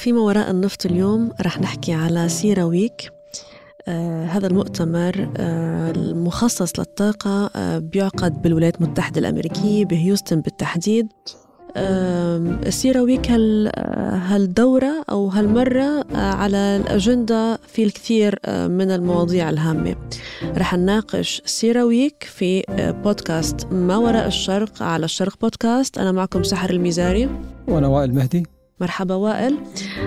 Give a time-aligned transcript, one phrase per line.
[0.00, 3.12] فيما وراء النفط اليوم رح نحكي على سيرا ويك.
[3.88, 11.08] آه هذا المؤتمر آه المخصص للطاقة آه بيعقد بالولايات المتحدة الأمريكية بهيوستن بالتحديد.
[12.68, 13.70] سيرا ويك هال
[14.28, 19.96] هالدورة أو هالمرة آه، على الأجندة في الكثير آه، من المواضيع الهامة؟
[20.42, 25.98] رح نناقش سيرا ويك في آه، بودكاست ما وراء الشرق على الشرق بودكاست.
[25.98, 27.28] أنا معكم سحر الميزاري.
[27.68, 28.59] وأنا وائل مهدي.
[28.80, 29.56] مرحبا وائل.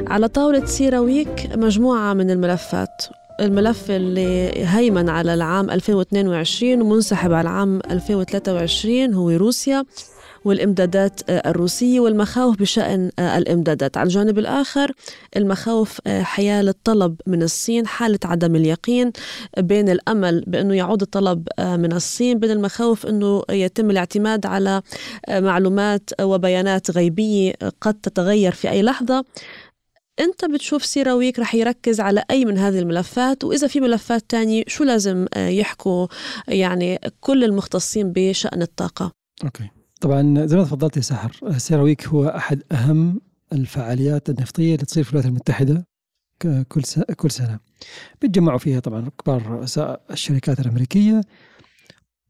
[0.08, 3.04] على طاولة سيرا ويك مجموعة من الملفات.
[3.40, 9.84] الملف اللي هيمن على العام 2022 ومنسحب على العام 2023 هو روسيا.
[10.46, 13.98] والإمدادات آه، الروسية والمخاوف بشأن آه، الإمدادات.
[13.98, 14.92] على الجانب الآخر
[15.38, 19.12] المخاوف آه، حيال الطلب من الصين حالة عدم اليقين
[19.58, 24.82] بين الأمل بأنه يعود الطلب من الصين بين المخاوف أنه يتم الاعتماد على
[25.30, 29.26] معلومات وبيانات جيوسياسية قد تتغير في أي لحظة.
[30.20, 34.84] أنت بتشوف سيراويك رح يركز على أي من هذه الملفات؟ وإذا في ملفات تانية شو
[34.84, 36.08] لازم يحكوا
[36.48, 39.12] يعني كل المختصين بشأن الطاقة؟
[39.44, 39.83] أوكي.
[40.04, 43.22] طبعا زي ما تفضلت يا سحر سيراويك هو أحد أهم
[43.54, 45.88] الفعاليات النفطية اللي تصير في الولايات المتحدة
[46.42, 46.82] كل
[47.16, 47.60] كل سنة.
[48.22, 51.22] بيتجمعوا فيها طبعا كبار رؤساء الشركات الأمريكية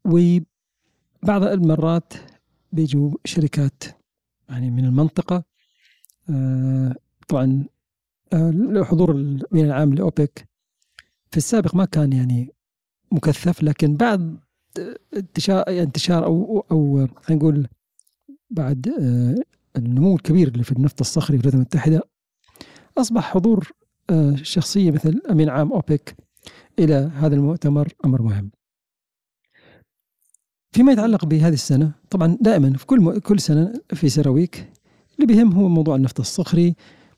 [0.04, 2.12] وبعض المرات
[2.72, 3.84] بيجوا شركات
[4.48, 5.44] يعني من المنطقة
[6.30, 6.94] آه،
[7.28, 7.64] طبعا
[8.32, 10.48] آه، حضور الامين العام لأوبك
[11.30, 12.54] في السابق ما كان يعني
[13.12, 14.43] مكثف لكن بعد
[15.16, 17.68] انتشار انتشار أو أو خلينا نقول
[18.50, 19.34] بعد آه،
[19.76, 22.02] النمو الكبير اللي في النفط الصخري في الولايات المتحدة
[22.98, 23.72] أصبح حضور
[24.10, 26.16] آه، شخصية مثل أمين عام أوبك
[26.78, 28.50] إلى هذا المؤتمر أمر مهم.
[30.72, 34.72] فيما يتعلق بهذه السنة طبعا دائما في كل كل سنة في سراويك
[35.14, 36.74] اللي بيهم هو موضوع النفط الصخري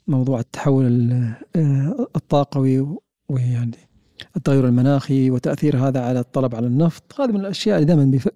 [0.06, 1.12] موضوع التحول
[1.56, 2.96] آه، الطاقوي
[3.28, 3.85] ويعني
[4.36, 8.28] التغير المناخي وتأثير هذا على الطلب على النفط هذه من الأشياء اللي دائما بيف...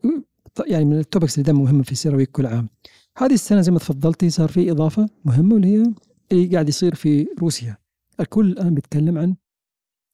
[0.66, 2.68] يعني من ال topics اللي دائما مهمة في سيراويك كل عام.
[3.16, 5.92] هذه السنة زي ما تفضلتي صار في إضافة مهمة واللي هي
[6.32, 7.76] اللي قاعد يصير في روسيا.
[8.20, 9.36] الكل الآن بيتكلم عن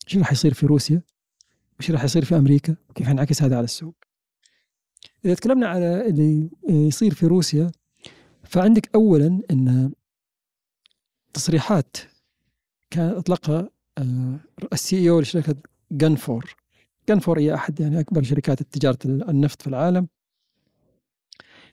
[0.08, 1.02] إيش راح يصير في روسيا؟
[1.78, 3.94] وايش راح يصير في أمريكا؟ وكيف ينعكس هذا على السوق؟
[5.24, 7.70] إذا تكلمنا على اللي يصير في روسيا
[8.44, 9.92] فعندك اولا إن
[11.34, 11.96] تصريحات
[12.90, 13.70] كان أطلقها
[14.72, 15.56] السي إي أو لشركة
[15.92, 16.56] جنفور.
[17.08, 20.08] جنفور هي أحد يعني أكبر شركات تجارة النفط في العالم.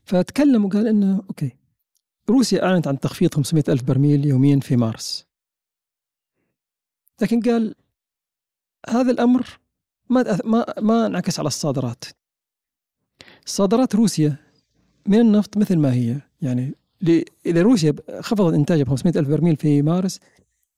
[0.03, 1.55] فتكلم وقال إنه أوكي
[2.29, 5.25] روسيا أعلنت عن تخفيض 500 ألف برميل يوميا في مارس.
[7.21, 7.75] لكن قال
[8.89, 9.59] هذا الأمر
[10.09, 12.03] ما ما ما انعكس على الصادرات.
[13.45, 14.35] صادرات روسيا
[15.07, 16.21] من النفط مثل ما هي.
[16.41, 16.75] يعني
[17.45, 20.19] إذا روسيا خفضت إنتاجها ب 500 ألف برميل في مارس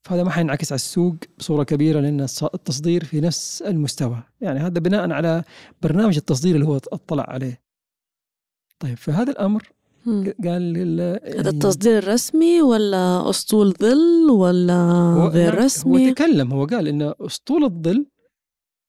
[0.06, 2.22] فهذا ما حينعكس على السوق بصورة كبيرة لأن
[2.54, 4.24] التصدير في نفس المستوى.
[4.42, 5.44] يعني هذا بناء على
[5.82, 7.62] برنامج التصدير اللي هو اطلع عليه.
[8.80, 9.72] طيب فهذا الأمر
[10.44, 11.02] قال
[11.40, 17.64] هذا التصدير الرسمي ولا أسطول ظل ولا غير رسمي هو تكلم هو قال إن أسطول
[17.64, 18.06] الظل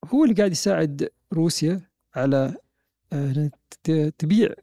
[0.05, 1.81] هو اللي قاعد يساعد روسيا
[2.15, 2.55] على
[3.12, 3.50] آه،
[4.19, 4.55] تبيع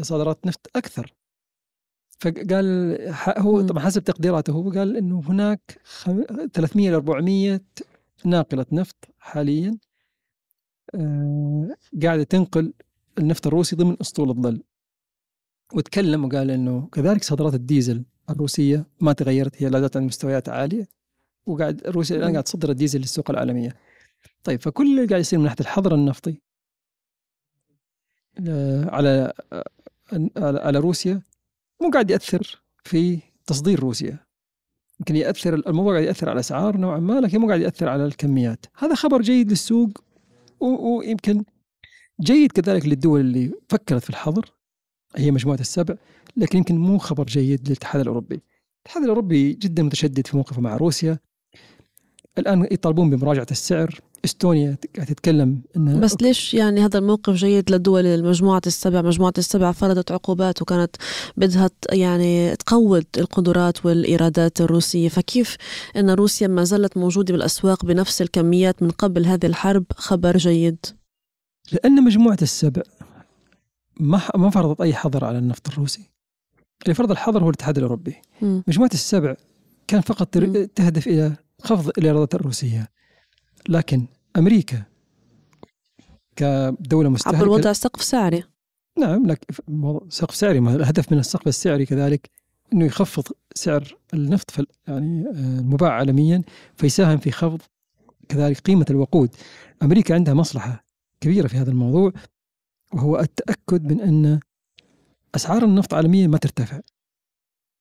[0.00, 1.14] صادرات نفط أكثر.
[2.22, 2.98] فقال
[3.38, 5.80] هو طبعا حسب تقديراته هو قال إنه هناك
[6.52, 7.60] 300 ل 400
[8.24, 9.78] ناقلة نفط حاليا
[10.94, 12.72] آه، قاعدة تنقل
[13.18, 14.62] النفط الروسي ضمن أسطول الظل.
[15.74, 20.88] وتكلم وقال إنه كذلك صادرات الديزل الروسية ما تغيرت هي لا زالت عند مستويات عالية
[21.46, 23.76] وقاعد روسيا الآن قاعد تصدر الديزل للسوق العالمية.
[24.44, 26.40] طيب فكل اللي قاعد يصير من ناحية الحظر النفطي
[28.48, 29.64] آه، على آه،
[30.36, 31.22] على روسيا
[31.82, 34.18] مو قاعد يأثر في تصدير روسيا.
[35.00, 38.66] يمكن يأثر الموضوع قاعد يأثر على الاسعار نوعا ما لكن مو قاعد يأثر على الكميات.
[38.78, 40.04] هذا خبر جيد للسوق
[40.60, 41.44] ويمكن
[42.20, 44.52] جيد كذلك للدول اللي فكرت في الحظر
[45.16, 45.94] هي مجموعة السبع
[46.36, 48.40] لكن يمكن مو خبر جيد للاتحاد الأوروبي.
[48.80, 51.18] الاتحاد الأوروبي جدا متشدد في موقفه مع روسيا.
[52.38, 54.00] الآن يطالبون بمراجعة السعر.
[54.24, 59.72] إستونيا قاعد تتكلم انها بس ليش يعني هذا الموقف جيد للدول المجموعة السبع؟ مجموعة السبع
[59.72, 60.96] فرضت عقوبات وكانت
[61.36, 65.08] بدها يعني تقوض القدرات والإيرادات الروسية.
[65.08, 65.56] فكيف
[65.96, 70.86] إن روسيا ما زالت موجودة بالأسواق بنفس الكميات من قبل هذه الحرب؟ خبر جيد.
[71.72, 72.82] لأن مجموعة السبع
[74.00, 76.10] ما ما فرضت أي حظر على النفط الروسي.
[76.82, 78.14] اللي فرض الحظر هو الاتحاد الأوروبي.
[78.42, 78.60] م.
[78.68, 79.36] مجموعة السبع
[79.86, 80.28] كان فقط
[80.74, 81.32] تهدف إلى
[81.62, 82.88] خفض الإيرادات الروسية.
[83.68, 84.06] لكن
[84.36, 84.82] أمريكا
[86.36, 88.44] كدولة مستهلكه عبر وضع سقف سعري
[88.98, 89.54] نعم لكن
[90.08, 92.30] سقف سعري ما الهدف من السقف السعري كذلك
[92.72, 93.24] إنه يخفض
[93.54, 95.30] سعر النفط في يعني آه،
[95.60, 96.42] المباع عالميا
[96.76, 97.62] فيساهم في خفض
[98.28, 99.30] كذلك قيمة الوقود.
[99.82, 100.84] أمريكا عندها مصلحة
[101.20, 102.12] كبيرة في هذا الموضوع
[102.92, 104.40] وهو التأكد من أن
[105.34, 106.80] أسعار النفط عالميا ما ترتفع.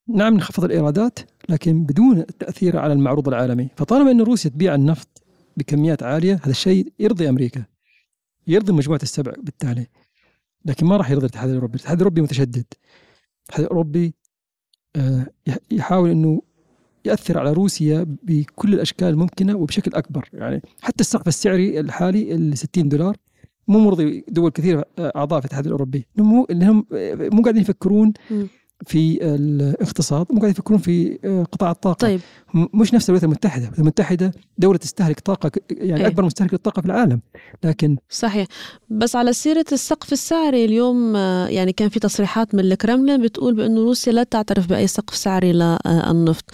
[0.08, 1.20] نعم نخفض الإيرادات
[1.50, 5.11] لكن بدون التأثير على المعروض العالمي، فطالما إن روسيا تبيع النفط
[5.58, 7.64] بكميات عالية هذا الشيء يرضي أمريكا.
[8.48, 9.88] يرضي مجموعة السبع بالتالي.
[10.66, 12.66] لكن ما راح يرضي الاتحاد الأوروبي، الاتحاد الأوروبي متشدد.
[13.44, 14.14] الاتحاد الأوروبي
[14.96, 15.28] آه،
[15.72, 16.42] يحاول إنه
[17.06, 22.90] يأثر على روسيا بكل الأشكال الممكنة وبشكل أكبر يعني حتى السقف السعري الحالي ال 60
[22.90, 23.18] دولار
[23.68, 26.84] مو مرضي دول كثيرة آه، أعضاء في الاتحاد الأوروبي مو آه،
[27.16, 28.14] مو قاعدين يفكرون
[28.86, 31.96] في الاقتصاد قاعد يفكرون في آه، قطاع الطاقة.
[31.96, 32.22] طيب.
[32.54, 33.56] مش نفس الولايات المتحدة.
[33.56, 37.22] الولايات المتحدة دولة تستهلك طاقة يعني إيه؟ أكبر مستهلك للطاقة في العالم.
[37.64, 38.48] لكن صحيح.
[38.90, 43.82] بس على سيرة السقف السعري اليوم آه، يعني كان في تصريحات من الكرملين بتقول بانه
[43.82, 46.46] روسيا لا تعترف بأي سقف سعري للنفط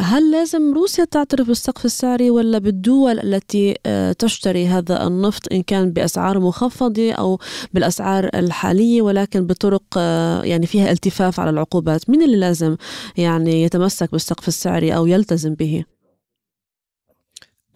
[0.00, 5.90] هل لازم روسيا تعترف بالسقف السعري ولا بالدول التي آه، تشتري هذا النفط إن كان
[5.90, 7.38] بأسعار مخفضة أو
[7.74, 9.98] بالأسعار الحالية ولكن بطرق
[10.44, 12.76] يعني فيها الالتفاف على العقوبات مين اللي لازم
[13.16, 15.84] يعني يتمسك بالسقف السعري أو يلتزم به؟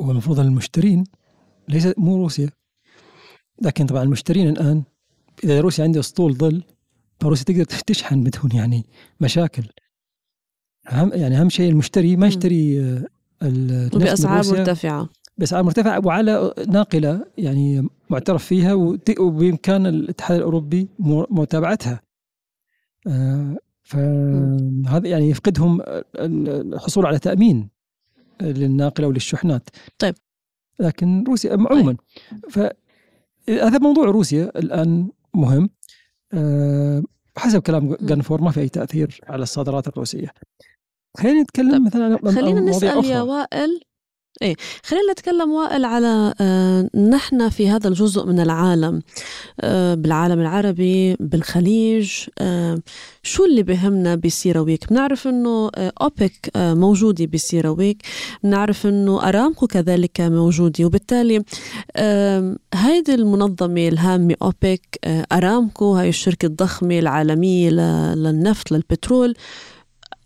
[0.00, 1.04] هو المفروض المشترين
[1.68, 2.50] ليس مو روسيا.
[3.62, 4.82] لكن طبعا المشترين الآن
[5.44, 6.62] إذا روسيا عندها أسطول ظل
[7.20, 8.84] فروسيا تقدر تشحن بدون يعني
[9.20, 9.62] مشاكل.
[10.92, 12.80] أهم يعني أهم شيء المشتري ما يشتري
[13.94, 15.08] وبأسعار مرتفعة.
[15.38, 18.74] بأسعار مرتفعة وعلى ناقلة يعني معترف فيها
[19.18, 20.88] وبإمكان الاتحاد الأوروبي
[21.30, 22.07] متابعتها.
[23.82, 25.80] فهذا يعني يفقدهم
[26.16, 27.68] الحصول على تأمين
[28.42, 29.68] للناقلة وللشحنات.
[29.98, 30.14] طيب.
[30.80, 31.98] لكن روسيا عموما طيب.
[32.50, 35.70] فهذا موضوع روسيا الآن مهم.
[36.32, 37.02] أه
[37.36, 40.28] حسب كلام جانفور ما في أي تأثير على الصادرات الروسية.
[41.16, 41.86] خلينا نتكلم طيب.
[41.86, 43.80] مثلا عن خلينا نسأل يا وائل
[44.42, 44.54] إيه.
[44.84, 49.02] خلينا نتكلم وائل على آه نحن في هذا الجزء من العالم
[49.60, 52.78] آه بالعالم العربي بالخليج آه
[53.22, 58.02] شو اللي بهمنا بسيرويك؟ بنعرف إنه آه أوبك آه موجودة بسيرويك
[58.44, 61.44] بنعرف إنه أرامكو كذلك موجودة وبالتالي
[61.96, 64.98] آه هيدي المنظمة الهامة أوبك
[65.32, 69.34] أرامكو هاي الشركة الضخمة العالمية للنفط للبترول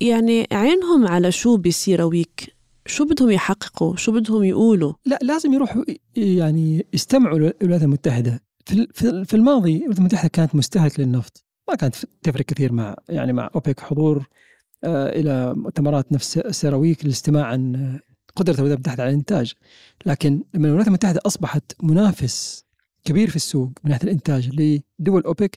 [0.01, 5.85] يعني عينهم على شو بسيرويك؟ شو بدهم يحققوا؟ شو بدهم يقولوا؟ لا لازم يروحوا
[6.17, 8.41] يعني يستمعوا للولايات المتحدة.
[8.67, 8.87] في
[9.25, 11.45] في الماضي الولايات المتحدة كانت مستهلك للنفط.
[11.69, 14.27] ما كانت تفرق كثير مع يعني مع أوبك حضور
[14.85, 17.99] آه إلى مؤتمرات نفس سيراويك للاستماع عن
[18.37, 19.53] قدرة الولايات المتحدة على الإنتاج.
[20.07, 22.65] لكن لما الولايات المتحدة أصبحت منافس
[23.05, 25.57] كبير في السوق من ناحية الإنتاج لدول أوبك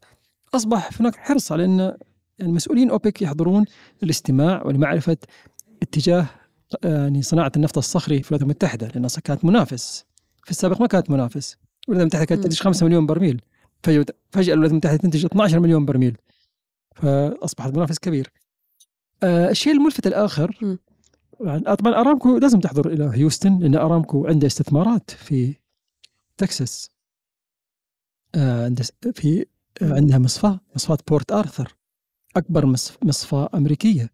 [0.55, 1.97] أصبح هناك حرص على إن
[2.39, 3.65] يعني مسؤولين أوبك يحضرون
[4.03, 5.17] الاستماع ولمعرفة
[5.81, 6.25] اتجاه
[6.83, 10.05] يعني صناعة النفط الصخري في الولايات المتحدة لأنها كانت منافس.
[10.43, 11.57] في السابق ما كانت منافس.
[11.87, 13.41] الولايات المتحدة كانت تنتج 5 مليون برميل.
[13.83, 14.05] فجأة
[14.53, 16.17] الولايات المتحدة تنتج 12 مليون برميل.
[16.95, 18.31] فأصبحت منافس كبير.
[19.23, 20.77] آه الشيء الملفت الآخر
[21.41, 25.55] يعني طبعا أرامكو لازم تحضر إلى هيوستن لأن أرامكو عنده استثمارات في
[26.37, 26.89] تكساس.
[28.35, 28.75] آه
[29.15, 29.45] في
[29.81, 31.75] آه عندها مصفاه مصفاه بورت آرثر.
[32.35, 32.65] أكبر
[33.03, 34.09] مصفاه أمريكية.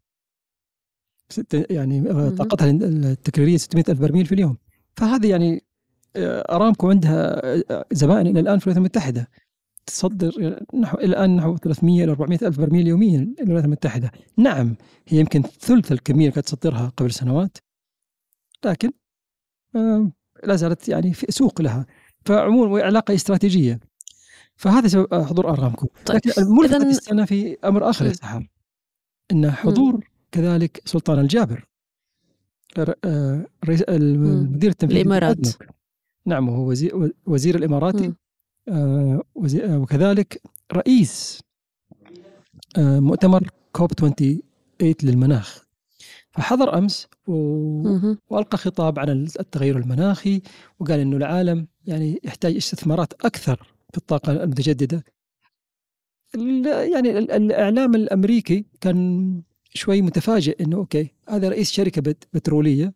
[1.70, 4.58] يعني آه، طاقتها التكريريه 600 ألف برميل في اليوم.
[4.96, 5.64] فهذه يعني
[6.16, 9.28] آه، أرامكو عندها آه، زبائن إلى الآن في الولايات المتحدة.
[9.86, 14.12] تصدر نحو إلى الآن نحو 300 إلى 400 ألف برميل يوميا إلى الولايات المتحدة.
[14.38, 14.76] نعم
[15.08, 17.58] هي يمكن ثلث الكمية اللي كانت تصدرها قبل سنوات
[18.66, 18.92] لكن
[20.44, 21.86] لا زالت يعني في سوق لها.
[22.26, 23.80] فعموما علاقة استراتيجية.
[24.56, 25.88] فهذا سبب حضور أرامكو.
[26.06, 26.18] طيب.
[26.18, 28.48] لكن الملفت السنة في أمر آخر يا سحر.
[29.32, 31.66] إن حضور كذلك سلطان الجابر
[33.06, 35.48] آه، رئيس المدير التنفيذي الإمارات.
[36.26, 38.14] نعم هو وزير, وزير الاماراتي
[38.68, 39.24] آه،
[39.64, 40.42] آه، وكذلك
[40.74, 41.42] رئيس
[42.78, 45.66] مؤتمر كوب 28 للمناخ.
[46.32, 47.34] فحضر أمس و...
[48.30, 50.42] وألقى خطاب عن التغير المناخي
[50.80, 55.04] وقال إنه العالم يعني يحتاج استثمارات أكثر في الطاقة المتجددة.
[56.94, 59.42] يعني الإعلام الأمريكي كان
[59.74, 62.94] شوي متفاجئ إنه أوكي هذا رئيس شركة بترولية.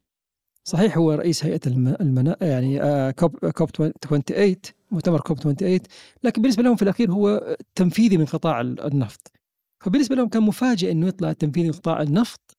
[0.64, 1.60] صحيح هو رئيس هيئة
[2.02, 4.56] المنا يعني آه كوب كوب 28
[4.92, 5.80] مؤتمر كوب 28
[6.24, 9.32] لكن بالنسبة لهم في الأخير هو تنفيذي من قطاع النفط.
[9.80, 12.58] فبالنسبة لهم كان مفاجئ إنه يطلع تنفيذي من قطاع النفط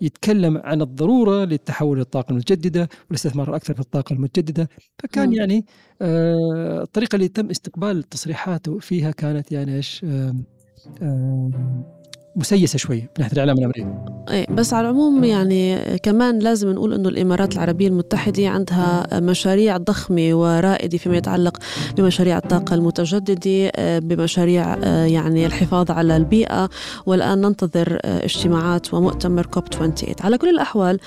[0.00, 4.68] يتكلم عن الضرورة للتحول للطاقه المتجددة والاستثمار أكثر في الطاقة المتجددة.
[4.98, 5.32] فكان م.
[5.32, 5.66] يعني
[6.02, 10.34] آه الطريقة اللي تم استقبال تصريحاته فيها كانت يعني إيش آه
[11.02, 11.99] آه
[12.36, 13.86] مسيسة شوي من ناحيه الاعلام الامريكي
[14.30, 20.30] إيه بس على العموم يعني كمان لازم نقول إنه الإمارات العربية المتحدة عندها مشاريع ضخمة
[20.34, 21.58] ورائدة فيما يتعلق
[21.96, 26.70] بمشاريع الطاقة المتجددة بمشاريع يعني الحفاظ على البيئة.
[27.06, 30.98] والآن ننتظر اجتماعات ومؤتمر كوب 28 على كل الأحوال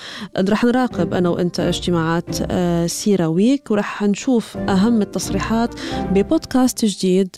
[0.49, 2.51] رح نراقب أنا وإنت اجتماعات
[2.91, 5.75] سيرا ويك ورح نشوف أهم التصريحات
[6.11, 7.35] ببودكاست جديد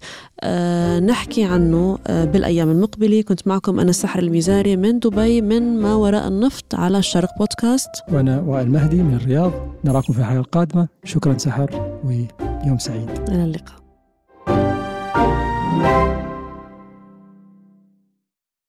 [1.06, 3.22] نحكي عنه بالأيام المقبلة.
[3.22, 7.90] كنت معكم أنا السحر الميزاري من دبي من ما وراء النفط على الشرق بودكاست.
[8.12, 9.52] وأنا وائل مهدي من الرياض.
[9.86, 10.88] نراكم في الحلقة القادمة.
[11.04, 13.10] شكرا سحر ويوم سعيد.
[13.30, 13.86] إلى اللقاء.